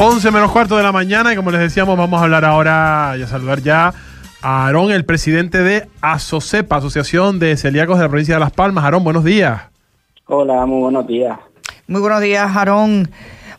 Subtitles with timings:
[0.00, 3.22] 11 menos cuarto de la mañana y como les decíamos vamos a hablar ahora y
[3.22, 3.92] a saludar ya
[4.40, 8.84] a Aarón, el presidente de ASOCEPA, Asociación de Celíacos de la provincia de Las Palmas.
[8.84, 9.60] Aarón, buenos días.
[10.26, 11.36] Hola, muy buenos días.
[11.88, 13.10] Muy buenos días, Aarón.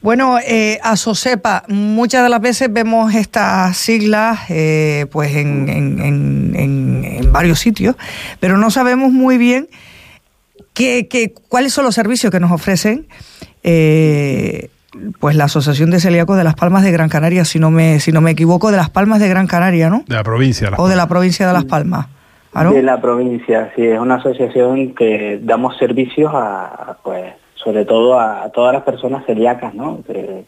[0.02, 7.60] Bueno, eh, ASOCEPA, muchas de las veces vemos estas siglas eh, pues en, en, varios
[7.60, 7.98] sitios,
[8.40, 9.68] pero no sabemos muy bien
[10.74, 13.08] qué, qué, cuáles son los servicios que nos ofrecen.
[13.62, 14.70] Eh,
[15.20, 18.12] pues la Asociación de Celíacos de Las Palmas de Gran Canaria, si no me, si
[18.12, 20.04] no me equivoco, de Las Palmas de Gran Canaria, ¿no?
[20.08, 20.72] De la provincia.
[20.78, 22.08] o de la provincia de Las Palmas.
[22.54, 28.50] De la provincia, sí, es una asociación que damos servicios a, pues, sobre todo a,
[28.52, 30.02] todas las personas celíacas, ¿no?
[30.06, 30.46] que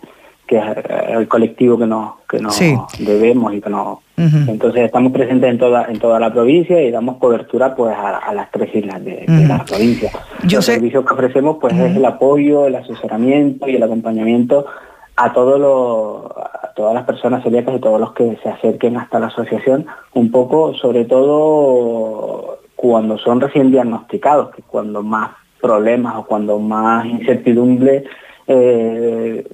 [0.58, 0.64] es
[1.10, 2.60] el colectivo que nos, que nos
[3.00, 4.00] debemos y que nos...
[4.18, 8.52] Entonces estamos presentes en toda, en toda la provincia y damos cobertura pues a, las
[8.52, 10.12] tres islas de, la provincia.
[10.44, 14.68] Los servicios que ofrecemos pues es el apoyo, el asesoramiento y el acompañamiento
[15.16, 19.20] a todos los a todas las personas celíacas y todos los que se acerquen hasta
[19.20, 26.26] la asociación, un poco sobre todo cuando son recién diagnosticados, que cuando más problemas o
[26.26, 28.04] cuando más incertidumbre
[28.48, 29.46] eh,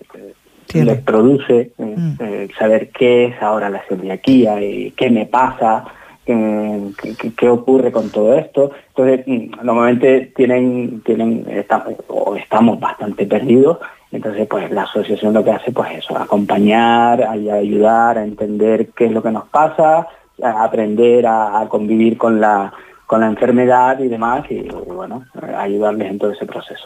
[0.73, 2.13] les produce eh, mm.
[2.19, 5.85] eh, saber qué es ahora la celiaquía y qué me pasa,
[6.25, 8.71] qué, ocurre con todo esto.
[8.89, 13.79] Entonces, mm, normalmente tienen, tienen estamos, o estamos bastante perdidos,
[14.11, 19.11] entonces pues la asociación lo que hace pues eso, acompañar, ayudar a entender qué es
[19.11, 20.07] lo que nos pasa,
[20.43, 22.73] a aprender a convivir con la
[23.07, 25.23] con la enfermedad y demás, y bueno,
[25.57, 26.83] ayudarles en todo ese proceso.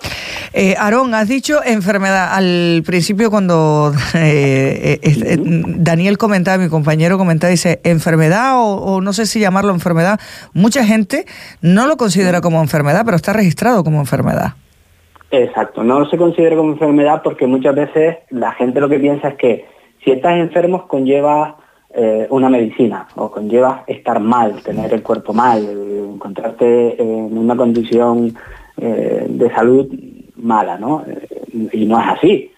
[0.53, 2.33] Eh, Aarón, has dicho enfermedad.
[2.33, 9.13] Al principio cuando eh, eh, eh, Daniel comentaba, mi compañero comentaba, dice enfermedad o, no
[9.13, 10.19] sé si llamarlo enfermedad.
[10.53, 11.25] Mucha gente
[11.61, 14.53] no lo considera como enfermedad, pero está registrado como enfermedad.
[15.31, 19.35] Exacto, no se considera como enfermedad porque muchas veces la gente lo que piensa es
[19.35, 19.65] que
[20.03, 21.57] si estás enfermo conlleva
[22.29, 25.67] una medicina o conlleva estar mal, tener el cuerpo mal,
[26.13, 28.33] encontrarte en una condición
[28.77, 29.87] de salud
[30.41, 31.03] mala, ¿no?
[31.07, 32.51] Eh, y no es así.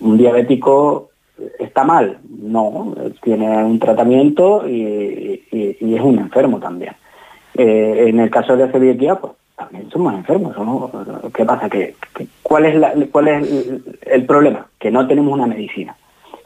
[0.00, 1.10] un diabético
[1.58, 6.94] está mal, no, tiene un tratamiento y, es un enfermo también.
[7.54, 10.54] en el caso de la celiaquía, pues también somos enfermos.
[11.34, 11.68] ¿Qué pasa?
[11.68, 11.94] ¿Que,
[12.42, 14.66] cuál, es la, ¿Cuál es el problema?
[14.78, 15.96] Que no tenemos una medicina,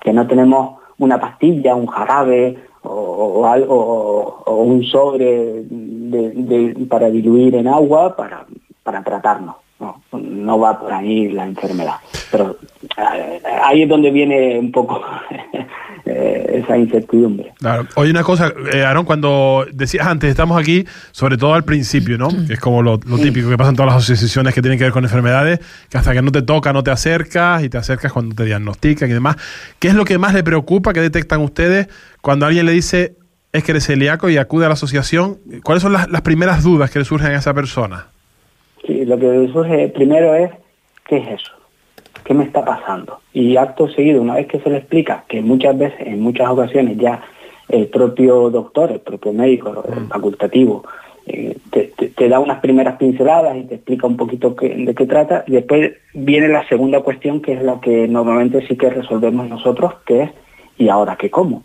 [0.00, 5.62] que no tenemos una pastilla, un jarabe o, algo o, un sobre
[6.88, 8.46] para diluir en agua para,
[8.82, 9.56] para tratarnos.
[9.80, 11.96] No, no va por ahí la enfermedad.
[12.32, 12.58] Pero
[12.96, 15.00] eh, ahí es donde viene un poco
[16.04, 17.52] eh, esa incertidumbre.
[17.58, 17.86] Claro.
[17.94, 22.28] Oye, una cosa, eh, Aaron, cuando decías antes, estamos aquí, sobre todo al principio, ¿no?
[22.46, 24.92] Que es como lo, típico que pasa en todas las asociaciones que tienen que ver
[24.92, 28.34] con enfermedades, que hasta que no te toca no te acercas y te acercas cuando
[28.34, 29.36] te diagnostican y demás.
[29.78, 31.88] ¿Qué es lo que más le preocupa, que detectan ustedes
[32.20, 33.16] cuando alguien le dice
[33.52, 35.38] es que eres celíaco y acude a la asociación?
[35.62, 38.08] ¿Cuáles son las, las primeras dudas que le surgen a esa persona?
[38.86, 40.50] Sí, lo que surge primero es,
[41.06, 41.58] ¿qué es eso?
[42.28, 43.20] ¿qué me está pasando?
[43.32, 46.98] Y acto seguido, una vez que se le explica, que muchas veces, en muchas ocasiones
[46.98, 47.22] ya
[47.70, 50.08] el propio doctor, el propio médico, el mm.
[50.08, 50.84] facultativo,
[51.26, 55.52] eh, te, da unas primeras pinceladas y te explica un poquito de qué trata, y
[55.52, 60.24] después viene la segunda cuestión, que es la que normalmente sí que resolvemos nosotros, que
[60.24, 60.30] es,
[60.76, 61.64] ¿y ahora qué como?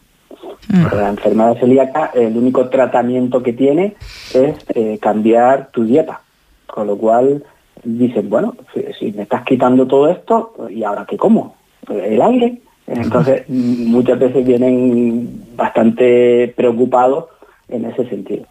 [0.69, 0.95] Mm.
[0.95, 3.95] La enfermedad celíaca, el único tratamiento que tiene
[4.33, 6.21] es eh, cambiar tu dieta,
[6.73, 7.43] con lo cual
[7.83, 8.55] dicen, bueno,
[8.99, 11.55] si, me estás quitando todo esto, ¿y ahora qué como?
[11.87, 12.61] El aire.
[12.87, 17.25] Entonces, muchas veces vienen bastante preocupados
[17.69, 18.45] en ese sentido.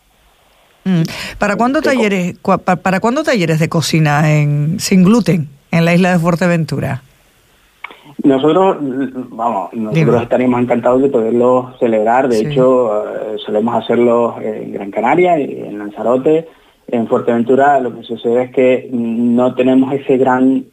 [0.84, 1.02] Mm.
[1.38, 2.36] ¿Para cuándo talleres,
[2.82, 7.02] para cuándo talleres de cocina en, sin gluten en la isla de Fuerteventura?
[8.22, 8.76] Nosotros,
[9.30, 12.28] vamos, nosotros estaríamos encantados de poderlo celebrar.
[12.28, 16.46] De hecho, eh, solemos hacerlo en Gran Canaria y en Lanzarote
[16.92, 20.66] en Fuerteventura lo que sucede es que no tenemos ese gran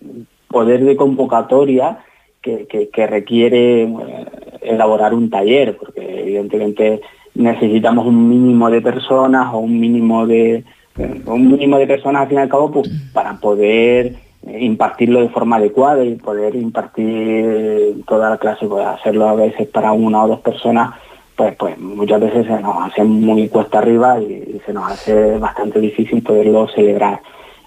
[0.49, 1.99] poder de convocatoria
[2.41, 4.25] que, requiere eh,
[4.61, 7.01] elaborar un taller, porque evidentemente
[7.35, 10.63] necesitamos un mínimo de personas o un mínimo de
[10.97, 14.15] eh, un mínimo de personas al fin y al cabo pues, para poder
[14.47, 19.67] eh, impartirlo de forma adecuada y poder impartir toda la clase, pues hacerlo a veces
[19.67, 20.95] para una o dos personas
[21.39, 25.79] pues, pues muchas veces se nos hace muy cuesta arriba y, se nos hace bastante
[25.79, 27.21] difícil poderlo celebrar.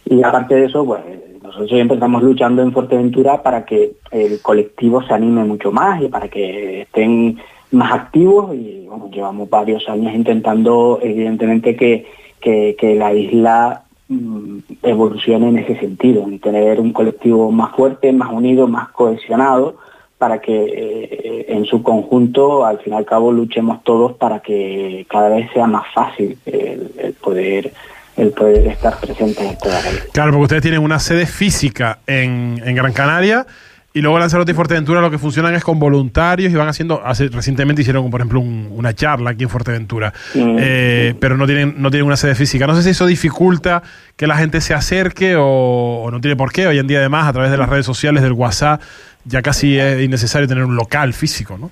[0.05, 1.01] Y aparte de eso, pues
[1.43, 6.09] nosotros siempre estamos luchando en Fuerteventura para que el colectivo se anime mucho más y
[6.09, 7.39] para que estén
[7.71, 12.05] más activos y bueno, llevamos varios años intentando evidentemente que,
[12.43, 18.31] que, la isla mm, evolucione en ese sentido, en tener un colectivo más fuerte, más
[18.31, 19.77] unido, más cohesionado
[20.23, 25.05] para que eh, en su conjunto, al fin y al cabo, luchemos todos para que
[25.11, 27.73] cada vez sea más fácil el, poder
[28.17, 29.81] el poder estar presentes en vida.
[30.13, 33.45] Claro, porque ustedes tienen una sede física en, en Gran Canaria
[33.94, 37.29] y luego Lanzarote y Fuerteventura lo que funcionan es con voluntarios y van haciendo, hace,
[37.29, 40.56] recientemente hicieron, por ejemplo, una charla aquí en Fuerteventura, mm.
[40.59, 42.67] eh, pero no tienen, no tienen una sede física.
[42.67, 43.83] No sé si eso dificulta
[44.17, 46.67] que la gente se acerque o, no tiene por qué.
[46.67, 48.81] Hoy en día, además, a través de las redes sociales, del WhatsApp,
[49.25, 51.71] ya casi es innecesario tener un local físico, ¿no?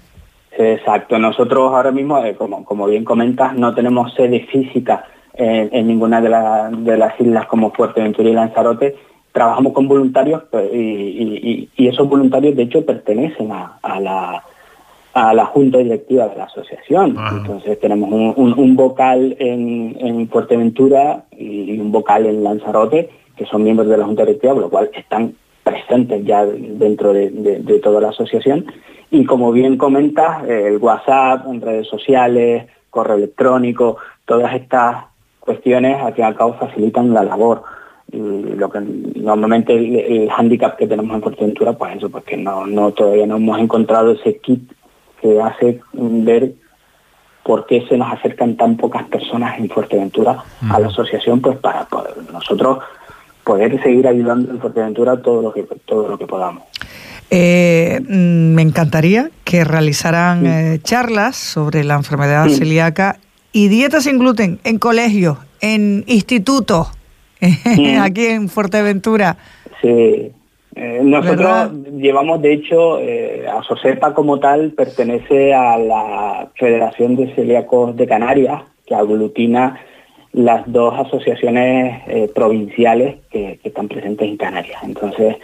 [0.58, 1.18] Exacto.
[1.18, 6.28] Nosotros ahora mismo, eh, como, como bien comentas, no tenemos sede física en, ninguna de,
[6.82, 8.96] de las islas como Fuerteventura y Lanzarote,
[9.32, 14.42] trabajamos con voluntarios pues, y, esos voluntarios de hecho pertenecen a, la
[15.12, 17.16] a la junta directiva de la asociación.
[17.32, 23.88] Entonces tenemos un, vocal en, en, Fuerteventura y un vocal en Lanzarote, que son miembros
[23.88, 25.34] de la junta directiva, por lo cual están
[25.64, 28.66] presentes ya dentro de, toda la asociación.
[29.10, 35.04] Y como bien comentas, el WhatsApp, en redes sociales, correo electrónico, todas estas
[35.40, 37.62] cuestiones al fin y al cabo facilitan la labor
[38.12, 42.92] lo que normalmente el, el hándicap que tenemos en Fuerteventura, pues eso, porque no, no
[42.92, 44.72] todavía no hemos encontrado ese kit
[45.20, 46.54] que hace ver
[47.42, 51.84] por qué se nos acercan tan pocas personas en Fuerteventura a la asociación, pues para
[51.86, 52.78] poder nosotros
[53.44, 56.64] poder seguir ayudando en Fuerteventura todo lo que todo lo que podamos.
[57.30, 63.18] Eh, mm, me encantaría que realizaran eh, charlas sobre la enfermedad celíaca
[63.52, 66.88] y dieta sin gluten en colegios, en institutos,
[68.00, 69.36] aquí en Fuerteventura.
[69.80, 70.32] Sí,
[70.76, 77.34] eh, nosotros llevamos, de hecho, eh, a SOSEPA como tal pertenece a la Federación de
[77.34, 79.80] Celíacos de Canarias, que aglutina
[80.32, 84.80] las dos asociaciones eh, provinciales que, están presentes en Canarias.
[84.84, 85.36] Entonces,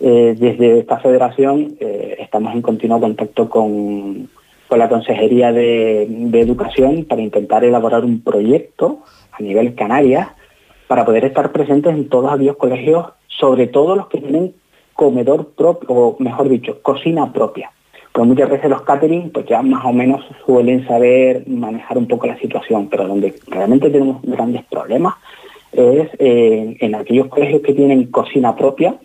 [0.00, 1.76] desde esta federación
[2.18, 4.30] estamos en continuo contacto con,
[4.70, 9.00] la Consejería de, de Educación para intentar elaborar un proyecto
[9.30, 10.28] a nivel Canarias
[10.90, 14.54] para poder estar presentes en todos aquellos colegios, sobre todo los que tienen
[14.92, 17.70] comedor propio, o mejor dicho, cocina propia.
[18.10, 22.26] Porque muchas veces los catering pues ya más o menos suelen saber manejar un poco
[22.26, 25.14] la situación, pero donde realmente tenemos grandes problemas
[25.70, 28.96] es eh, en aquellos colegios que tienen cocina propia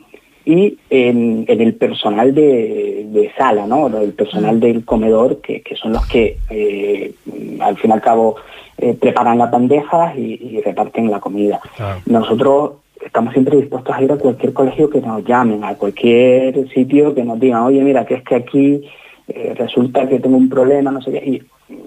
[0.44, 3.96] y en, el personal de, sala, ¿no?
[3.96, 7.14] El personal del comedor, que, son los que eh,
[7.60, 8.38] al fin y al cabo
[8.78, 11.60] eh, preparan las bandejas y, reparten la comida.
[12.06, 12.74] Nosotros
[13.04, 17.24] estamos siempre dispuestos a ir a cualquier colegio que nos llamen, a cualquier sitio que
[17.24, 18.84] nos digan, oye, mira, que es que aquí
[19.28, 21.24] eh, resulta que tengo un problema, no sé qué.
[21.26, 21.44] Y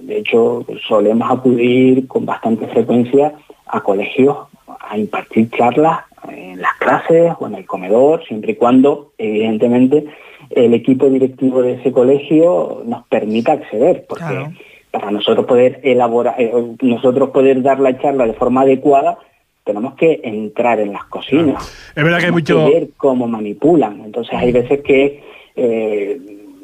[0.07, 3.33] de hecho solemos acudir con bastante frecuencia
[3.67, 4.37] a colegios
[4.67, 6.01] a impartir charlas
[6.31, 10.07] en las clases o en el comedor, siempre y cuando, evidentemente,
[10.51, 14.49] el equipo directivo de ese colegio nos permita acceder, porque
[14.91, 16.53] para nosotros poder elaborar, eh,
[16.83, 19.19] nosotros poder dar la charla de forma adecuada,
[19.65, 21.93] tenemos que entrar en las cocinas.
[21.95, 22.71] Es verdad que hay mucho...
[22.71, 24.01] ver cómo manipulan.
[24.01, 25.23] Entonces hay veces que
[25.57, 26.19] eh,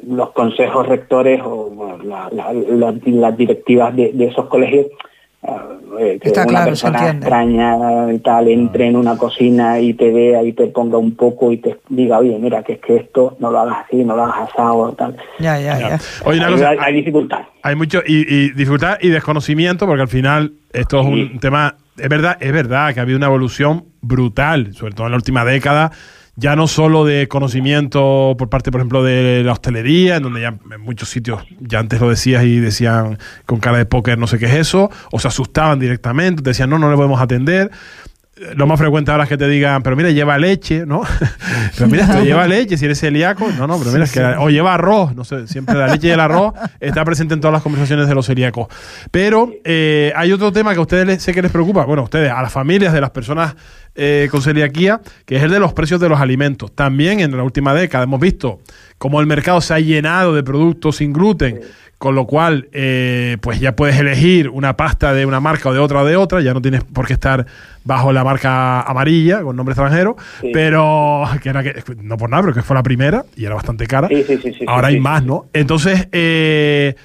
[0.07, 4.87] los consejos rectores o las directivas de, esos colegios
[5.99, 10.53] eh, que una persona extraña y tal entre en una cocina y te vea y
[10.53, 13.59] te ponga un poco y te diga, oye, mira, que es que esto no lo
[13.59, 15.15] hagas así, no lo hagas asado, tal.
[15.39, 15.99] Ya, ya, ya.
[16.79, 17.41] hay, dificultad.
[17.61, 22.37] Hay mucho, y, dificultad y desconocimiento, porque al final esto es un tema, es verdad,
[22.39, 25.91] es verdad que ha habido una evolución brutal, sobre todo en la última década
[26.35, 30.49] ya no solo de conocimiento por parte, por ejemplo, de la hostelería, en donde ya
[30.49, 34.37] en muchos sitios ya antes lo decías y decían con cara de póker no sé
[34.37, 37.71] qué es eso, o se asustaban directamente, te decían no, no le podemos atender
[38.55, 41.03] lo más frecuente ahora es que te digan, pero mira, lleva leche, ¿no?
[41.77, 44.49] pero mira, esto lleva leche, si eres celíaco, no, no, pero mira, es que, o
[44.49, 47.61] lleva arroz, no sé, siempre la leche y el arroz está presente en todas las
[47.61, 48.67] conversaciones de los celíacos.
[49.09, 52.29] Pero eh, hay otro tema que a ustedes sé que les preocupa, bueno, a ustedes,
[52.29, 53.55] a las familias de las personas
[53.95, 56.73] eh, con celiaquía, que es el de los precios de los alimentos.
[56.73, 58.59] También en la última década hemos visto
[58.97, 61.61] cómo el mercado se ha llenado de productos sin gluten
[61.97, 65.79] con lo cual eh, pues ya puedes elegir una pasta de una marca o de
[65.79, 67.45] otra o de otra, ya no tienes por qué estar
[67.83, 70.15] bajo la marca amarilla con nombre extranjero,
[70.53, 73.87] pero que era que, no por nada, pero que fue la primera y era bastante
[73.87, 74.09] cara.
[74.67, 75.45] Ahora hay más, ¿no?
[75.53, 76.95] Entonces, eh,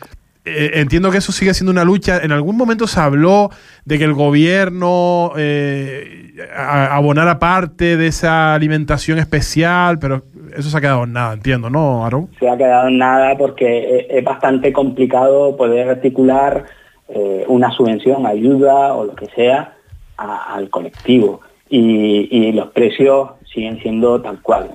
[0.44, 2.20] eh, entiendo que eso sigue siendo una lucha.
[2.22, 3.50] En algún momento se habló
[3.84, 10.22] de que el gobierno eh, abonara parte de esa alimentación especial, pero
[10.56, 12.28] eso se ha quedado en nada, entiendo, ¿no, Aaron?
[12.38, 16.64] Se ha quedado en nada porque es bastante complicado poder articular
[17.08, 19.74] eh, una subvención, ayuda o lo que sea
[20.16, 21.40] al colectivo.
[21.68, 24.70] Y, y, los precios siguen siendo tal cual.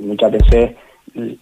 [0.00, 0.70] muchas veces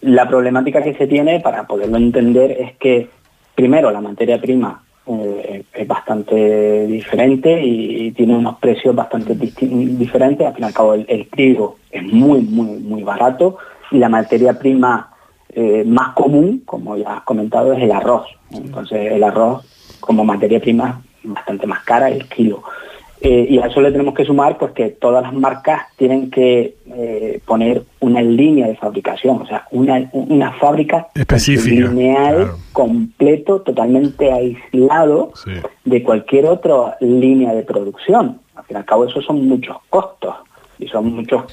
[0.01, 3.09] la problemática que se tiene, para poderlo entender, es que
[3.57, 10.47] primero la materia prima eh, es bastante diferente y, tiene unos precios bastante diferentes.
[10.47, 13.59] Al fin y al cabo el, trigo es muy, muy, muy barato
[13.91, 15.11] y la materia prima
[15.53, 18.27] eh, más común, como ya has comentado, es el arroz.
[18.51, 19.65] Entonces el arroz
[20.01, 22.63] como materia prima bastante más cara el kilo.
[23.21, 26.77] Eh, y a eso le tenemos que sumar pues que todas las marcas tienen que
[26.87, 34.31] eh, poner una línea de fabricación, o sea, una, una fábrica específica, lineal, completo, totalmente
[34.31, 35.33] aislado
[35.85, 38.41] de cualquier otra línea de producción.
[38.55, 40.35] Al fin y al cabo, eso son muchos costos
[40.79, 41.45] y son muchos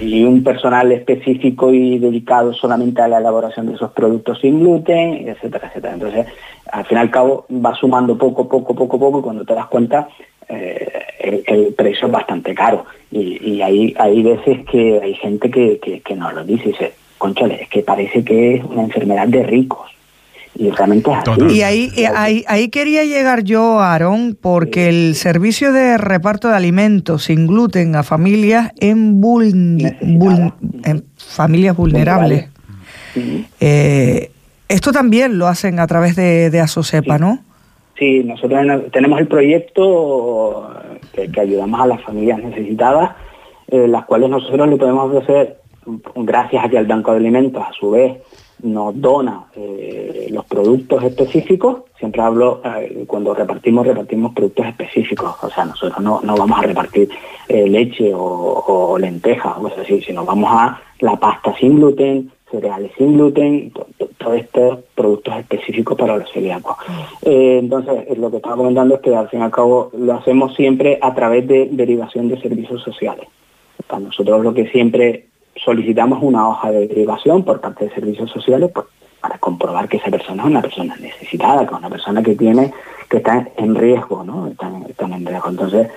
[0.00, 5.28] y un personal específico y dedicado solamente a la elaboración de esos productos sin gluten,
[5.28, 5.94] etcétera, etcétera.
[5.94, 6.26] Entonces,
[6.72, 9.66] al fin y al cabo va sumando poco, poco, poco, poco y cuando te das
[9.66, 10.08] cuenta
[10.50, 10.88] eh,
[11.46, 16.32] el, precio es bastante caro y, hay, hay veces que hay gente que, que, nos
[16.34, 19.90] lo dice y dice, conchale, es que parece que es una enfermedad de ricos.
[20.54, 21.56] Y realmente es así.
[21.56, 27.24] Y ahí, ahí, ahí quería llegar yo, Aarón, porque el servicio de reparto de alimentos
[27.24, 29.20] sin gluten a familias en,
[30.84, 32.48] en familias vulnerables.
[33.60, 34.30] Eh,
[34.68, 37.44] esto también lo hacen a través de, de Asocepa, ¿no?
[38.00, 40.70] Sí, nosotros tenemos el proyecto
[41.12, 43.10] que, ayudamos a las familias necesitadas,
[43.68, 45.58] eh, las cuales nosotros le podemos ofrecer,
[46.16, 48.16] gracias a que el Banco de Alimentos a su vez
[48.62, 55.50] nos dona eh, los productos específicos, siempre hablo, eh, cuando repartimos, repartimos productos específicos, o
[55.50, 57.10] sea, nosotros no, vamos a repartir
[57.48, 63.12] leche o, lentejas o cosas así, sino vamos a la pasta sin gluten, cereales sin
[63.12, 63.70] gluten,
[64.20, 66.76] todos estos productos específicos para los celíacos.
[67.22, 70.54] Eh, entonces, lo que estaba comentando es que al fin y al cabo lo hacemos
[70.54, 73.26] siempre a través de derivación de servicios sociales.
[73.86, 78.30] Para nosotros lo que siempre solicitamos es una hoja de derivación por parte de servicios
[78.30, 78.86] sociales pues,
[79.20, 82.72] para comprobar que esa persona es una persona necesitada, que es una persona que tiene,
[83.08, 84.48] que está en riesgo, ¿no?
[84.48, 85.48] Están, están en riesgo.
[85.48, 85.88] Entonces,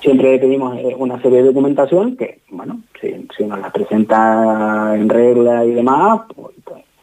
[0.00, 5.64] Siempre pedimos eh, una serie de documentación que, bueno, si, nos la presenta en regla
[5.64, 6.51] y demás, pues,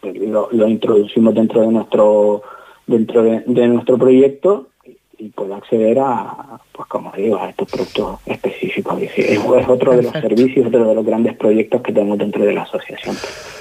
[0.02, 2.42] pues, lo, introducimos dentro de nuestro
[2.88, 4.68] dentro de, nuestro proyecto
[5.18, 9.02] y puede acceder a, pues como digo, a estos productos específicos.
[9.02, 12.64] Es, otro de los servicios, otro de los grandes proyectos que tenemos dentro de la
[12.64, 13.16] asociación.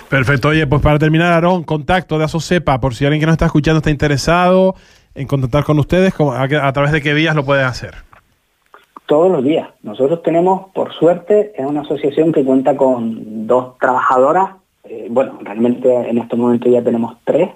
[0.08, 0.48] Perfecto.
[0.48, 3.78] Oye, pues para terminar, Aarón, contacto de ASOCEPA, por si alguien que nos está escuchando
[3.78, 4.76] está interesado
[5.14, 8.08] en contactar con ustedes, a través de qué vías lo pueden hacer
[9.08, 9.70] todos los días.
[9.82, 14.50] Nosotros tenemos, por suerte, es una asociación que cuenta con dos trabajadoras,
[14.88, 17.50] eh, bueno, realmente en este momento ya tenemos tres,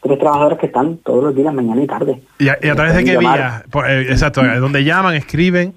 [0.00, 2.22] tres trabajadoras que están todos los días, mañana y tarde.
[2.38, 3.64] ¿Y a, través de qué vía?
[3.88, 5.74] Eh, exacto, ¿dónde llaman, escriben?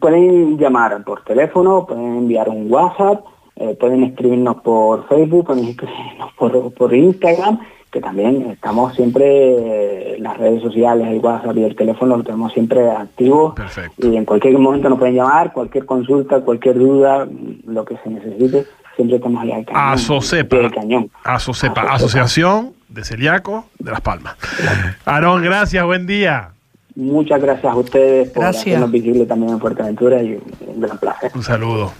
[0.00, 3.24] Pueden llamar por teléfono, pueden enviar un WhatsApp,
[3.56, 7.58] eh, pueden escribirnos por Facebook, pueden escribirnos por, por Instagram
[7.92, 12.90] que también estamos siempre, las redes sociales, el WhatsApp y el teléfono lo tenemos siempre
[12.90, 13.54] activo
[13.98, 17.28] y en cualquier momento nos pueden llamar, cualquier consulta, cualquier duda,
[17.66, 18.64] lo que se necesite,
[18.96, 19.82] siempre estamos ahí al cañón.
[19.92, 21.10] Asocepa, cañón.
[21.22, 24.36] Asocepa, Asociación de Celíacos de Las Palmas.
[25.04, 26.48] Aarón, gracias, buen día.
[26.94, 31.30] Muchas gracias a ustedes por hacernos visible también en Fuerteventura y un gran placer.
[31.34, 31.92] Un saludo.